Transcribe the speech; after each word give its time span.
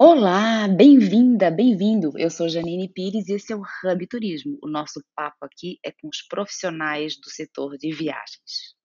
Olá, 0.00 0.68
bem-vinda, 0.68 1.50
bem-vindo. 1.50 2.12
Eu 2.16 2.30
sou 2.30 2.48
Janine 2.48 2.88
Pires 2.88 3.28
e 3.28 3.32
esse 3.32 3.52
é 3.52 3.56
o 3.56 3.62
Hub 3.62 4.06
Turismo. 4.06 4.56
O 4.62 4.68
nosso 4.68 5.02
papo 5.12 5.44
aqui 5.44 5.80
é 5.84 5.90
com 5.90 6.06
os 6.06 6.22
profissionais 6.22 7.16
do 7.20 7.28
setor 7.28 7.76
de 7.76 7.92
viagens. 7.92 8.76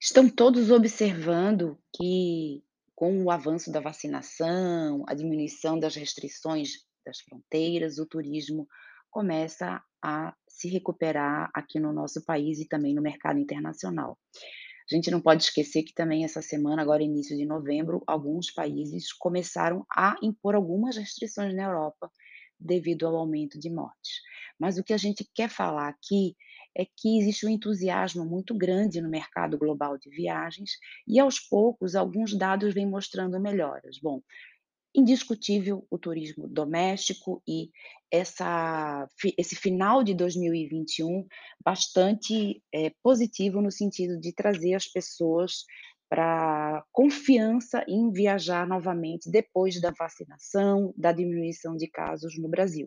Estão 0.00 0.28
todos 0.28 0.72
observando 0.72 1.78
que, 1.94 2.64
com 2.96 3.22
o 3.22 3.30
avanço 3.30 3.70
da 3.70 3.78
vacinação, 3.78 5.04
a 5.06 5.14
diminuição 5.14 5.78
das 5.78 5.94
restrições 5.94 6.70
das 7.06 7.20
fronteiras, 7.20 7.98
o 7.98 8.06
turismo 8.06 8.66
começa 9.14 9.80
a 10.02 10.34
se 10.48 10.68
recuperar 10.68 11.48
aqui 11.54 11.78
no 11.78 11.92
nosso 11.92 12.24
país 12.24 12.58
e 12.58 12.66
também 12.66 12.92
no 12.92 13.00
mercado 13.00 13.38
internacional. 13.38 14.18
A 14.90 14.94
gente 14.94 15.08
não 15.08 15.20
pode 15.20 15.44
esquecer 15.44 15.84
que 15.84 15.94
também 15.94 16.24
essa 16.24 16.42
semana, 16.42 16.82
agora 16.82 17.00
início 17.00 17.36
de 17.36 17.46
novembro, 17.46 18.02
alguns 18.08 18.50
países 18.50 19.12
começaram 19.12 19.86
a 19.88 20.16
impor 20.20 20.56
algumas 20.56 20.96
restrições 20.96 21.54
na 21.54 21.62
Europa 21.62 22.10
devido 22.58 23.06
ao 23.06 23.14
aumento 23.14 23.58
de 23.58 23.70
mortes. 23.70 24.20
Mas 24.58 24.78
o 24.78 24.84
que 24.84 24.92
a 24.92 24.98
gente 24.98 25.24
quer 25.32 25.48
falar 25.48 25.88
aqui 25.88 26.34
é 26.76 26.84
que 26.84 27.20
existe 27.20 27.46
um 27.46 27.50
entusiasmo 27.50 28.24
muito 28.24 28.52
grande 28.52 29.00
no 29.00 29.08
mercado 29.08 29.56
global 29.56 29.96
de 29.96 30.10
viagens 30.10 30.72
e 31.06 31.20
aos 31.20 31.38
poucos 31.38 31.94
alguns 31.94 32.36
dados 32.36 32.74
vêm 32.74 32.88
mostrando 32.88 33.40
melhoras. 33.40 33.98
Bom, 34.02 34.20
indiscutível 34.94 35.86
o 35.90 35.98
turismo 35.98 36.46
doméstico 36.46 37.42
e 37.46 37.70
essa, 38.10 39.08
esse 39.36 39.56
final 39.56 40.04
de 40.04 40.14
2021 40.14 41.26
bastante 41.64 42.62
é, 42.72 42.92
positivo 43.02 43.60
no 43.60 43.72
sentido 43.72 44.20
de 44.20 44.32
trazer 44.32 44.74
as 44.74 44.86
pessoas 44.86 45.64
para 46.08 46.84
confiança 46.92 47.84
em 47.88 48.12
viajar 48.12 48.68
novamente 48.68 49.28
depois 49.28 49.80
da 49.80 49.90
vacinação, 49.98 50.94
da 50.96 51.10
diminuição 51.10 51.76
de 51.76 51.88
casos 51.88 52.38
no 52.38 52.48
Brasil, 52.48 52.86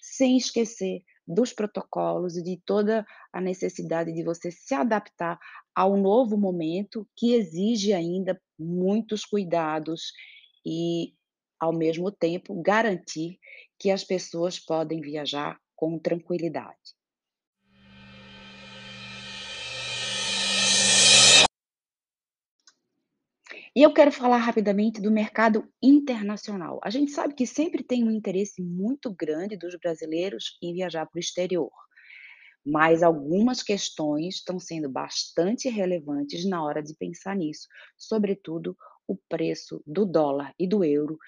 sem 0.00 0.38
esquecer 0.38 1.02
dos 1.26 1.52
protocolos 1.52 2.36
e 2.36 2.42
de 2.42 2.60
toda 2.64 3.04
a 3.32 3.40
necessidade 3.40 4.12
de 4.12 4.24
você 4.24 4.50
se 4.50 4.74
adaptar 4.74 5.38
ao 5.74 5.96
novo 5.96 6.36
momento 6.36 7.06
que 7.16 7.34
exige 7.34 7.92
ainda 7.92 8.40
muitos 8.58 9.24
cuidados 9.24 10.12
e 10.64 11.12
ao 11.62 11.72
mesmo 11.72 12.10
tempo, 12.10 12.60
garantir 12.60 13.38
que 13.78 13.88
as 13.88 14.02
pessoas 14.02 14.58
podem 14.58 15.00
viajar 15.00 15.60
com 15.76 15.96
tranquilidade. 15.96 16.96
E 23.76 23.80
eu 23.80 23.94
quero 23.94 24.10
falar 24.10 24.38
rapidamente 24.38 25.00
do 25.00 25.12
mercado 25.12 25.64
internacional. 25.80 26.80
A 26.82 26.90
gente 26.90 27.12
sabe 27.12 27.32
que 27.32 27.46
sempre 27.46 27.84
tem 27.84 28.02
um 28.02 28.10
interesse 28.10 28.60
muito 28.60 29.14
grande 29.14 29.56
dos 29.56 29.76
brasileiros 29.78 30.58
em 30.60 30.74
viajar 30.74 31.06
para 31.06 31.16
o 31.16 31.20
exterior, 31.20 31.70
mas 32.66 33.04
algumas 33.04 33.62
questões 33.62 34.34
estão 34.34 34.58
sendo 34.58 34.90
bastante 34.90 35.68
relevantes 35.68 36.44
na 36.44 36.62
hora 36.62 36.82
de 36.82 36.92
pensar 36.96 37.36
nisso, 37.36 37.68
sobretudo 37.96 38.76
o 39.06 39.16
preço 39.28 39.82
do 39.86 40.04
dólar 40.04 40.54
e 40.58 40.66
do 40.66 40.84
euro, 40.84 41.18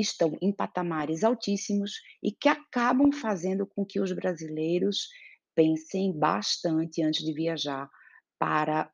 estão 0.00 0.36
em 0.40 0.52
patamares 0.52 1.24
altíssimos 1.24 2.00
e 2.22 2.32
que 2.32 2.48
acabam 2.48 3.12
fazendo 3.12 3.66
com 3.66 3.84
que 3.84 4.00
os 4.00 4.12
brasileiros 4.12 5.08
pensem 5.54 6.16
bastante 6.16 7.02
antes 7.02 7.24
de 7.24 7.32
viajar 7.32 7.90
para 8.38 8.90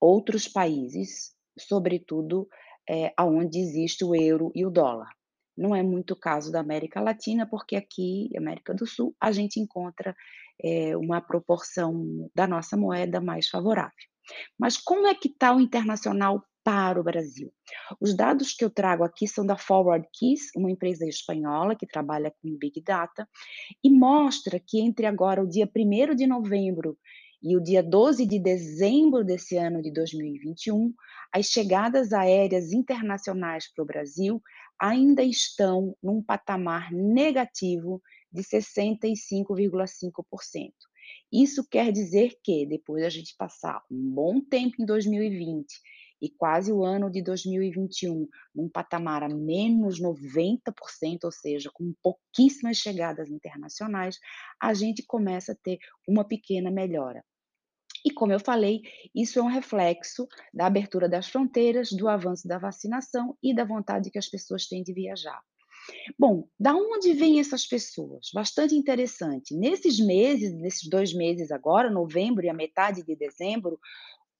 outros 0.00 0.48
países, 0.48 1.34
sobretudo 1.58 2.48
é, 2.88 3.12
onde 3.20 3.58
existe 3.58 4.04
o 4.04 4.14
euro 4.14 4.50
e 4.54 4.64
o 4.64 4.70
dólar. 4.70 5.10
Não 5.56 5.74
é 5.74 5.82
muito 5.82 6.12
o 6.12 6.18
caso 6.18 6.52
da 6.52 6.60
América 6.60 7.00
Latina, 7.00 7.46
porque 7.46 7.76
aqui, 7.76 8.30
América 8.36 8.72
do 8.72 8.86
Sul, 8.86 9.14
a 9.20 9.32
gente 9.32 9.58
encontra 9.60 10.14
é, 10.62 10.96
uma 10.96 11.20
proporção 11.20 12.30
da 12.34 12.46
nossa 12.46 12.76
moeda 12.76 13.20
mais 13.20 13.48
favorável. 13.48 13.92
Mas 14.58 14.76
como 14.76 15.06
é 15.06 15.14
que 15.14 15.28
está 15.28 15.54
o 15.54 15.60
internacional 15.60 16.44
para 16.68 17.00
o 17.00 17.02
Brasil. 17.02 17.50
Os 17.98 18.14
dados 18.14 18.52
que 18.52 18.62
eu 18.62 18.68
trago 18.68 19.02
aqui 19.02 19.26
são 19.26 19.46
da 19.46 19.56
Forward 19.56 20.06
Keys, 20.12 20.50
uma 20.54 20.70
empresa 20.70 21.08
espanhola 21.08 21.74
que 21.74 21.86
trabalha 21.86 22.30
com 22.42 22.58
Big 22.58 22.82
Data, 22.82 23.26
e 23.82 23.90
mostra 23.90 24.60
que 24.60 24.78
entre 24.78 25.06
agora 25.06 25.42
o 25.42 25.48
dia 25.48 25.66
1 25.66 26.14
de 26.14 26.26
novembro 26.26 26.98
e 27.42 27.56
o 27.56 27.62
dia 27.62 27.82
12 27.82 28.26
de 28.26 28.38
dezembro 28.38 29.24
desse 29.24 29.56
ano 29.56 29.80
de 29.80 29.90
2021, 29.90 30.92
as 31.32 31.46
chegadas 31.46 32.12
aéreas 32.12 32.70
internacionais 32.70 33.72
para 33.72 33.82
o 33.82 33.86
Brasil 33.86 34.42
ainda 34.78 35.22
estão 35.22 35.96
num 36.02 36.22
patamar 36.22 36.92
negativo 36.92 38.02
de 38.30 38.42
65,5%. 38.42 40.72
Isso 41.32 41.66
quer 41.66 41.90
dizer 41.92 42.34
que, 42.44 42.66
depois 42.66 43.02
da 43.02 43.08
gente 43.08 43.34
passar 43.38 43.82
um 43.90 44.10
bom 44.10 44.38
tempo 44.38 44.82
em 44.82 44.84
2020 44.84 45.64
e 46.20 46.28
quase 46.28 46.72
o 46.72 46.84
ano 46.84 47.10
de 47.10 47.22
2021 47.22 48.28
num 48.54 48.68
patamar 48.68 49.22
a 49.22 49.28
menos 49.28 50.00
90%, 50.00 51.24
ou 51.24 51.32
seja, 51.32 51.70
com 51.72 51.94
pouquíssimas 52.02 52.76
chegadas 52.76 53.30
internacionais, 53.30 54.18
a 54.60 54.74
gente 54.74 55.04
começa 55.06 55.52
a 55.52 55.56
ter 55.56 55.78
uma 56.06 56.24
pequena 56.24 56.70
melhora. 56.70 57.24
E 58.04 58.10
como 58.12 58.32
eu 58.32 58.40
falei, 58.40 58.82
isso 59.14 59.38
é 59.38 59.42
um 59.42 59.48
reflexo 59.48 60.26
da 60.54 60.66
abertura 60.66 61.08
das 61.08 61.28
fronteiras, 61.28 61.90
do 61.90 62.08
avanço 62.08 62.46
da 62.46 62.58
vacinação 62.58 63.36
e 63.42 63.54
da 63.54 63.64
vontade 63.64 64.10
que 64.10 64.18
as 64.18 64.28
pessoas 64.28 64.66
têm 64.66 64.82
de 64.82 64.92
viajar. 64.92 65.40
Bom, 66.18 66.48
da 66.58 66.74
onde 66.74 67.12
vêm 67.14 67.40
essas 67.40 67.66
pessoas? 67.66 68.30
Bastante 68.32 68.74
interessante. 68.74 69.54
Nesses 69.54 69.98
meses, 69.98 70.52
nesses 70.52 70.88
dois 70.88 71.14
meses 71.14 71.50
agora, 71.50 71.90
novembro 71.90 72.44
e 72.44 72.48
a 72.48 72.54
metade 72.54 73.02
de 73.02 73.16
dezembro, 73.16 73.78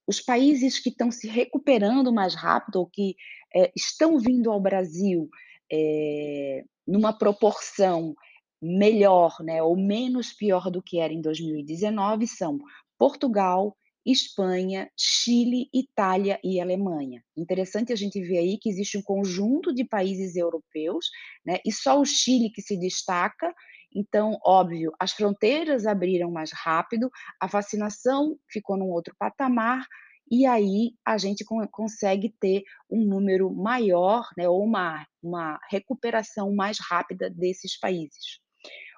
os 0.09 0.23
países 0.23 0.79
que 0.79 0.89
estão 0.89 1.11
se 1.11 1.29
recuperando 1.29 2.11
mais 2.11 2.35
rápido 2.35 2.77
ou 2.77 2.87
que 2.87 3.15
é, 3.55 3.71
estão 3.77 4.19
vindo 4.19 4.51
ao 4.51 4.59
Brasil 4.59 5.29
é, 5.71 6.65
numa 6.87 7.13
proporção 7.13 8.15
melhor, 8.61 9.37
né, 9.41 9.63
ou 9.63 9.77
menos 9.77 10.33
pior 10.33 10.71
do 10.71 10.83
que 10.83 10.99
era 10.99 11.13
em 11.13 11.21
2019 11.21 12.27
são 12.27 12.59
Portugal, 12.99 13.77
Espanha, 14.05 14.91
Chile, 14.97 15.69
Itália 15.73 16.41
e 16.43 16.59
Alemanha. 16.59 17.23
Interessante 17.37 17.93
a 17.93 17.97
gente 17.97 18.19
ver 18.21 18.39
aí 18.39 18.59
que 18.59 18.71
existe 18.71 18.97
um 18.97 19.03
conjunto 19.03 19.75
de 19.75 19.85
países 19.85 20.35
europeus, 20.35 21.11
né, 21.45 21.59
e 21.65 21.71
só 21.71 22.01
o 22.01 22.07
Chile 22.07 22.51
que 22.51 22.63
se 22.63 22.79
destaca, 22.79 23.55
então, 23.95 24.39
óbvio, 24.45 24.93
as 24.99 25.13
fronteiras 25.13 25.87
abriram 25.87 26.31
mais 26.31 26.53
rápido, 26.53 27.11
a 27.41 27.47
vacinação 27.47 28.39
ficou 28.49 28.77
num 28.77 28.91
outro 28.91 29.15
patamar, 29.19 29.87
e 30.31 30.45
aí 30.45 30.93
a 31.05 31.17
gente 31.17 31.45
consegue 31.71 32.35
ter 32.39 32.63
um 32.91 33.05
número 33.05 33.51
maior, 33.51 34.29
né, 34.37 34.47
ou 34.49 34.63
uma, 34.63 35.07
uma 35.23 35.59
recuperação 35.71 36.55
mais 36.55 36.79
rápida 36.79 37.31
desses 37.31 37.79
países. 37.79 38.41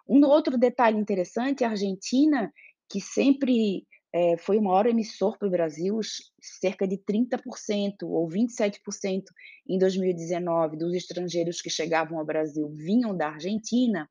Um 0.08 0.24
outro 0.24 0.58
detalhe 0.58 0.98
interessante, 0.98 1.62
a 1.62 1.70
Argentina, 1.70 2.52
que 2.90 3.00
sempre 3.00 3.86
é, 4.12 4.36
foi 4.38 4.58
o 4.58 4.62
maior 4.62 4.86
emissor 4.86 5.38
para 5.38 5.46
o 5.46 5.50
Brasil, 5.50 6.00
cerca 6.40 6.86
de 6.86 6.98
30% 6.98 7.38
ou 8.02 8.28
27% 8.28 9.22
em 9.68 9.78
2019 9.78 10.76
dos 10.76 10.94
estrangeiros 10.94 11.60
que 11.60 11.70
chegavam 11.70 12.18
ao 12.18 12.26
Brasil 12.26 12.68
vinham 12.76 13.16
da 13.16 13.28
Argentina, 13.28 14.10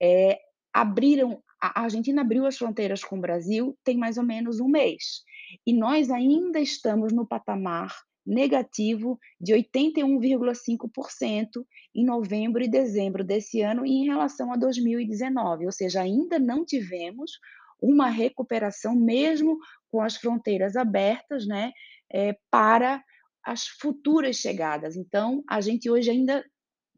é, 0.00 0.38
abriram, 0.72 1.42
a 1.60 1.82
Argentina 1.82 2.22
abriu 2.22 2.46
as 2.46 2.56
fronteiras 2.56 3.04
com 3.04 3.16
o 3.16 3.20
Brasil 3.20 3.76
tem 3.84 3.96
mais 3.96 4.18
ou 4.18 4.24
menos 4.24 4.60
um 4.60 4.68
mês. 4.68 5.22
E 5.66 5.72
nós 5.72 6.10
ainda 6.10 6.60
estamos 6.60 7.12
no 7.12 7.26
patamar 7.26 7.92
negativo 8.26 9.18
de 9.40 9.52
81,5% 9.52 11.64
em 11.94 12.04
novembro 12.04 12.62
e 12.62 12.68
dezembro 12.68 13.22
desse 13.22 13.60
ano 13.60 13.84
em 13.84 14.06
relação 14.06 14.50
a 14.52 14.56
2019, 14.56 15.66
ou 15.66 15.72
seja, 15.72 16.00
ainda 16.00 16.38
não 16.38 16.64
tivemos 16.64 17.32
uma 17.80 18.08
recuperação, 18.08 18.94
mesmo 18.94 19.58
com 19.90 20.00
as 20.00 20.16
fronteiras 20.16 20.74
abertas, 20.74 21.46
né, 21.46 21.70
é, 22.10 22.34
para 22.50 23.04
as 23.44 23.66
futuras 23.66 24.36
chegadas. 24.36 24.96
Então, 24.96 25.44
a 25.48 25.60
gente 25.60 25.90
hoje 25.90 26.10
ainda 26.10 26.42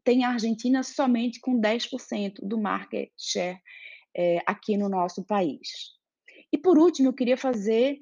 tem 0.07 0.23
a 0.23 0.29
Argentina 0.29 0.83
somente 0.83 1.41
com 1.41 1.59
10% 1.59 2.35
do 2.41 2.57
market 2.57 3.11
share 3.17 3.59
é, 4.15 4.41
aqui 4.45 4.77
no 4.77 4.87
nosso 4.87 5.21
país. 5.25 5.97
E 6.49 6.57
por 6.57 6.77
último, 6.77 7.09
eu 7.09 7.13
queria 7.13 7.35
fazer 7.35 7.99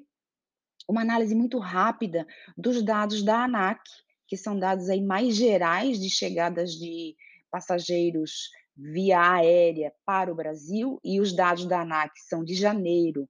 uma 0.88 1.00
análise 1.00 1.34
muito 1.34 1.58
rápida 1.58 2.24
dos 2.56 2.80
dados 2.80 3.24
da 3.24 3.42
ANAC, 3.42 3.80
que 4.28 4.36
são 4.36 4.56
dados 4.56 4.88
aí 4.88 5.00
mais 5.00 5.34
gerais 5.34 5.98
de 5.98 6.08
chegadas 6.08 6.74
de 6.74 7.16
passageiros 7.50 8.50
via 8.76 9.20
aérea 9.20 9.92
para 10.04 10.30
o 10.30 10.36
Brasil, 10.36 11.00
e 11.02 11.20
os 11.20 11.34
dados 11.34 11.66
da 11.66 11.80
ANAC 11.80 12.12
são 12.20 12.44
de 12.44 12.54
janeiro 12.54 13.28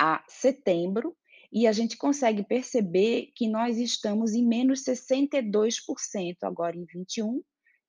a 0.00 0.24
setembro, 0.26 1.14
e 1.52 1.66
a 1.66 1.72
gente 1.72 1.98
consegue 1.98 2.42
perceber 2.42 3.32
que 3.34 3.46
nós 3.46 3.76
estamos 3.76 4.32
em 4.32 4.46
menos 4.46 4.82
62% 4.82 6.36
agora 6.42 6.74
em 6.74 6.86
21, 6.86 7.42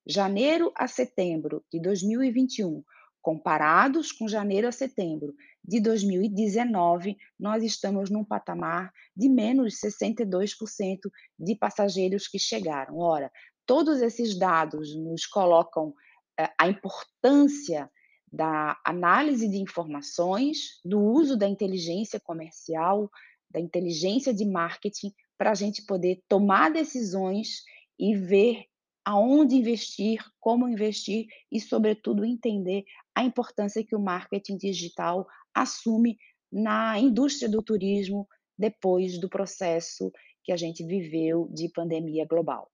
janeiro 0.08 0.72
a 0.74 0.88
setembro 0.88 1.62
de 1.70 1.78
2021, 1.80 2.82
comparados 3.20 4.10
com 4.10 4.26
janeiro 4.26 4.66
a 4.66 4.72
setembro 4.72 5.34
de 5.62 5.80
2019, 5.80 7.14
nós 7.38 7.62
estamos 7.62 8.08
num 8.08 8.24
patamar 8.24 8.90
de 9.14 9.28
menos 9.28 9.74
62% 9.74 10.98
de 11.38 11.54
passageiros 11.54 12.26
que 12.26 12.38
chegaram. 12.38 12.98
Ora, 12.98 13.30
todos 13.66 14.00
esses 14.00 14.38
dados 14.38 14.96
nos 14.96 15.26
colocam 15.26 15.92
eh, 16.40 16.50
a 16.58 16.68
importância 16.68 17.90
da 18.32 18.78
análise 18.82 19.46
de 19.46 19.58
informações, 19.58 20.80
do 20.82 20.98
uso 20.98 21.36
da 21.36 21.46
inteligência 21.46 22.18
comercial, 22.18 23.10
da 23.50 23.60
inteligência 23.60 24.32
de 24.32 24.46
marketing, 24.46 25.12
para 25.36 25.50
a 25.50 25.54
gente 25.54 25.84
poder 25.84 26.22
tomar 26.28 26.70
decisões 26.70 27.62
e 27.98 28.14
ver 28.14 28.64
aonde 29.08 29.54
investir, 29.54 30.22
como 30.38 30.68
investir 30.68 31.28
e, 31.50 31.58
sobretudo, 31.58 32.26
entender 32.26 32.84
a 33.14 33.24
importância 33.24 33.82
que 33.82 33.96
o 33.96 33.98
marketing 33.98 34.58
digital 34.58 35.26
assume 35.54 36.18
na 36.52 36.98
indústria 36.98 37.48
do 37.48 37.62
turismo 37.62 38.28
depois 38.58 39.18
do 39.18 39.26
processo 39.30 40.12
que 40.44 40.52
a 40.52 40.58
gente 40.58 40.84
viveu 40.84 41.48
de 41.50 41.70
pandemia 41.70 42.26
global. 42.26 42.70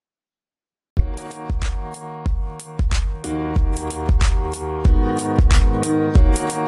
Música 5.87 6.65